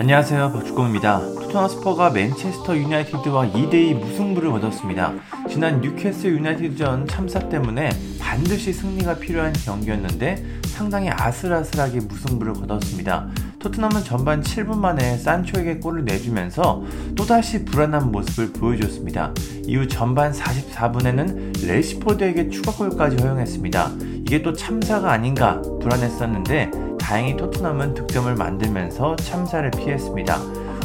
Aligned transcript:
안녕하세요 0.00 0.52
박주공입니다. 0.52 1.18
토트넘 1.18 1.68
홋스퍼가 1.68 2.10
맨체스터 2.10 2.76
유나이티드와 2.76 3.48
2대2 3.48 3.94
무승부를 3.98 4.52
거뒀습니다. 4.52 5.12
지난 5.50 5.80
뉴캐슬 5.80 6.34
유나이티드전 6.34 7.08
참사 7.08 7.40
때문에 7.48 7.90
반드시 8.20 8.72
승리가 8.72 9.18
필요한 9.18 9.52
경기였는데 9.52 10.60
상당히 10.66 11.10
아슬아슬하게 11.10 12.02
무승부를 12.02 12.52
거뒀습니다. 12.52 13.26
토트넘은 13.58 14.04
전반 14.04 14.40
7분 14.40 14.78
만에 14.78 15.18
산초에게 15.18 15.78
골을 15.78 16.04
내주면서 16.04 16.84
또다시 17.16 17.64
불안한 17.64 18.12
모습을 18.12 18.52
보여줬습니다. 18.52 19.34
이후 19.66 19.88
전반 19.88 20.30
44분에는 20.30 21.66
래시포드에게 21.66 22.50
추가골까지 22.50 23.20
허용했습니다. 23.20 23.90
이게 24.24 24.42
또 24.42 24.52
참사가 24.52 25.10
아닌가 25.10 25.60
불안했었는데 25.80 26.70
다행히 27.08 27.38
토트넘은 27.38 27.94
득점을 27.94 28.34
만들면서 28.34 29.16
참사를 29.16 29.70
피했습니다. 29.70 30.34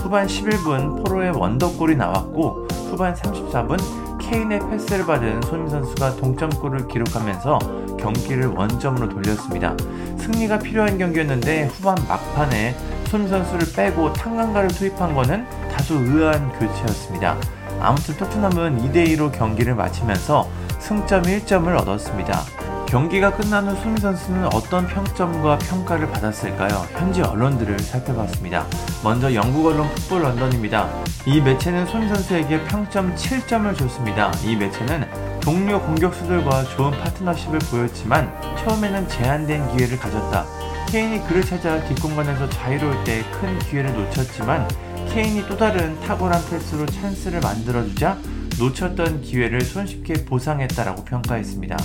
후반 0.03 0.25
11분 0.25 1.03
포로의 1.03 1.31
원더골이 1.31 1.97
나왔고 1.97 2.65
후반 2.89 3.13
34분 3.13 3.77
케인의 4.21 4.61
패스를 4.69 5.05
받은 5.05 5.41
손흥민 5.41 5.69
선수가 5.69 6.15
동점골을 6.15 6.87
기록하면서 6.87 7.59
경기를 7.99 8.47
원점으로 8.47 9.09
돌렸습니다. 9.09 9.75
승리가 10.17 10.59
필요한 10.59 10.97
경기였는데 10.97 11.65
후반 11.65 11.95
막판에 12.07 12.73
손흥민 13.07 13.29
선수를 13.29 13.73
빼고 13.75 14.13
탕강가를 14.13 14.69
투입한 14.69 15.13
것은 15.15 15.45
다소 15.73 15.95
의아한 15.95 16.57
교체였습니다. 16.57 17.35
아무튼 17.81 18.15
토트넘은 18.15 18.93
2대2로 18.93 19.29
경기를 19.37 19.75
마치면서 19.75 20.47
승점 20.79 21.23
1점을 21.23 21.67
얻었습니다. 21.81 22.62
경기가 22.93 23.35
끝난 23.35 23.67
후 23.67 23.75
수미 23.81 23.99
선수는 23.99 24.53
어떤 24.53 24.85
평점과 24.85 25.57
평가를 25.57 26.11
받았을까요? 26.11 26.85
현지 26.91 27.23
언론들을 27.23 27.79
살펴봤습니다. 27.79 28.67
먼저 29.03 29.33
영국 29.33 29.65
언론 29.65 29.89
풋볼 29.95 30.21
런던입니다. 30.21 30.87
이 31.25 31.41
매체는 31.41 31.87
수미 31.87 32.07
선수에게 32.07 32.63
평점 32.65 33.15
7점을 33.15 33.75
줬습니다. 33.75 34.31
이 34.45 34.55
매체는 34.55 35.09
동료 35.41 35.81
공격수들과 35.81 36.65
좋은 36.65 36.91
파트너십을 36.91 37.57
보였지만 37.71 38.31
처음에는 38.59 39.07
제한된 39.07 39.75
기회를 39.75 39.97
가졌다. 39.97 40.45
케인이 40.89 41.25
그를 41.25 41.41
찾아 41.41 41.83
뒷공간에서 41.85 42.47
자유로울 42.47 43.03
때 43.05 43.23
큰 43.41 43.57
기회를 43.57 43.91
놓쳤지만 43.91 44.67
케인이 45.09 45.47
또 45.47 45.57
다른 45.57 45.99
탁월한 46.01 46.39
패스로 46.47 46.85
찬스를 46.85 47.39
만들어주자 47.39 48.19
놓쳤던 48.59 49.23
기회를 49.23 49.61
손쉽게 49.61 50.25
보상했다라고 50.25 51.03
평가했습니다. 51.05 51.75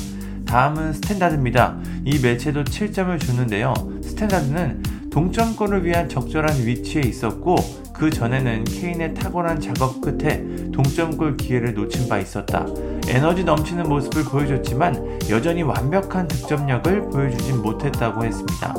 다음은 0.49 0.95
스탠다드입니다. 0.95 1.77
이 2.07 2.19
매체도 2.21 2.65
7점을 2.65 3.21
줬는데요. 3.21 3.75
스탠다드는 4.03 4.83
동점골을 5.11 5.85
위한 5.85 6.09
적절한 6.09 6.67
위치에 6.67 7.03
있었고 7.03 7.57
그 7.93 8.11
전에는 8.11 8.65
케인의 8.65 9.13
탁월한 9.13 9.61
작업 9.61 10.01
끝에 10.01 10.43
동점골 10.73 11.37
기회를 11.37 11.75
놓친 11.75 12.09
바 12.09 12.19
있었다. 12.19 12.65
에너지 13.09 13.45
넘치는 13.45 13.89
모습을 13.89 14.25
보여줬지만 14.25 15.19
여전히 15.29 15.63
완벽한 15.63 16.27
득점력을 16.29 17.11
보여주진 17.11 17.61
못했다고 17.61 18.25
했습니다. 18.25 18.75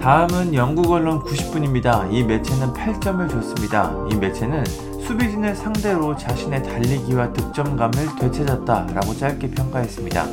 다음은 0.00 0.54
영국 0.54 0.90
언론 0.90 1.22
90분입니다. 1.22 2.10
이 2.10 2.24
매체는 2.24 2.68
8점을 2.68 3.28
줬습니다. 3.28 3.94
이 4.10 4.14
매체는 4.14 4.64
수비진을 5.02 5.54
상대로 5.54 6.16
자신의 6.16 6.62
달리기와 6.62 7.34
득점감을 7.34 8.16
되찾았다라고 8.18 9.14
짧게 9.14 9.50
평가했습니다. 9.50 10.26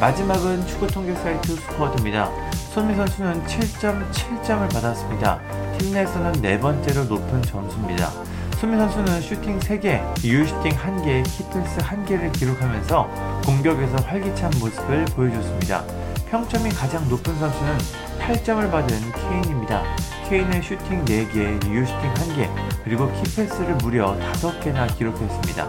마지막은 0.00 0.66
축구 0.66 0.86
통계 0.88 1.14
사이트 1.14 1.54
후스코어드입니다. 1.54 2.28
손흥민 2.72 2.94
선수는 2.96 3.44
7.7점을 3.46 4.72
받았습니다. 4.72 5.40
팀 5.78 5.92
내에서는 5.92 6.32
네 6.42 6.58
번째로 6.58 7.04
높은 7.04 7.40
점수입니다. 7.42 8.10
손흥민 8.58 8.76
선수는 8.76 9.20
슈팅 9.20 9.58
3개, 9.60 10.02
유효슈팅 10.24 10.72
1개, 10.72 11.22
key 11.24 11.47
pass 11.47 11.78
1개를 11.78 12.32
기록하면서 12.32 13.08
공격에서 13.46 13.96
활기찬 13.98 14.50
모습을 14.58 15.04
보여줬습니다. 15.06 15.84
평점이 16.28 16.70
가장 16.70 17.08
높은 17.08 17.34
선수는 17.38 17.78
8점을 18.18 18.70
받은 18.70 19.12
케인입니다. 19.12 19.82
케인은 20.28 20.62
슈팅 20.62 21.04
4개, 21.04 21.64
유슈팅 21.68 22.14
1개, 22.14 22.50
그리고 22.82 23.10
키패스를 23.22 23.76
무려 23.76 24.16
5개나 24.40 24.96
기록했습니다. 24.96 25.68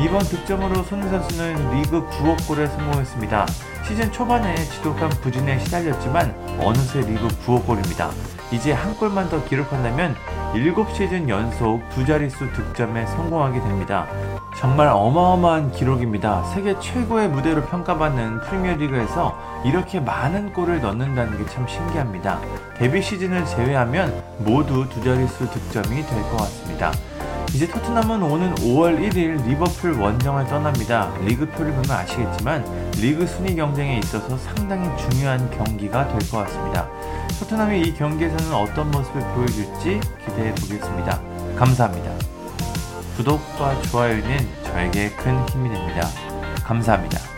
이번 0.00 0.20
득점으로 0.20 0.82
손흥 0.84 1.08
선수는 1.10 1.70
리그 1.76 2.06
9억 2.08 2.46
골에 2.48 2.66
성공했습니다. 2.66 3.46
시즌 3.86 4.10
초반에 4.10 4.54
지독한 4.56 5.08
부진에 5.10 5.58
시달렸지만 5.60 6.34
어느새 6.60 7.00
리그 7.00 7.28
9억 7.46 7.66
골입니다. 7.66 8.10
이제 8.50 8.72
한 8.72 8.94
골만 8.96 9.28
더 9.30 9.42
기록한다면 9.44 10.14
7시즌 10.54 11.28
연속 11.28 11.80
두 11.90 12.04
자릿수 12.04 12.52
득점에 12.52 13.06
성공하게 13.06 13.60
됩니다. 13.60 14.06
정말 14.58 14.88
어마어마한 14.88 15.72
기록입니다. 15.72 16.44
세계 16.44 16.78
최고의 16.78 17.28
무대로 17.28 17.62
평가받는 17.64 18.40
프리미어리그에서 18.42 19.62
이렇게 19.64 20.00
많은 20.00 20.52
골을 20.52 20.80
넣는다는 20.80 21.38
게 21.38 21.46
참 21.52 21.66
신기합니다. 21.66 22.38
데뷔 22.76 23.00
시즌을 23.02 23.44
제외하면 23.46 24.22
모두 24.38 24.86
두 24.88 25.02
자릿수 25.02 25.48
득점이 25.50 26.06
될 26.06 26.22
것 26.30 26.36
같습니다. 26.38 26.92
이제 27.54 27.66
토트넘은 27.68 28.22
오는 28.22 28.54
5월 28.56 28.98
1일 28.98 29.46
리버풀 29.46 29.92
원정을 30.00 30.46
떠납니다. 30.46 31.12
리그표를 31.20 31.72
보면 31.72 31.90
아시겠지만 31.90 32.64
리그 32.98 33.26
순위 33.26 33.54
경쟁에 33.54 33.98
있어서 33.98 34.36
상당히 34.38 34.88
중요한 34.96 35.50
경기가 35.50 36.08
될 36.08 36.18
것 36.30 36.38
같습니다. 36.46 36.88
토트넘이 37.38 37.82
이 37.82 37.94
경기에서는 37.94 38.54
어떤 38.54 38.90
모습을 38.90 39.20
보여줄지 39.34 40.00
기대해 40.24 40.54
보겠습니다. 40.54 41.20
감사합니다. 41.56 42.10
구독과 43.16 43.82
좋아요는 43.82 44.48
저에게 44.64 45.10
큰 45.10 45.46
힘이 45.50 45.68
됩니다. 45.68 46.08
감사합니다. 46.64 47.31